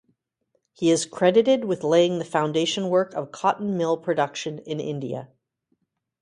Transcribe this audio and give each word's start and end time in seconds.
He 0.73 0.89
is 0.89 1.05
credited 1.05 1.65
with 1.65 1.83
laying 1.83 2.17
the 2.17 2.25
foundation 2.25 2.89
work 2.89 3.13
of 3.13 3.31
cotton 3.31 3.77
mill 3.77 3.97
production 3.97 4.57
in 4.57 4.79
India. 4.79 5.29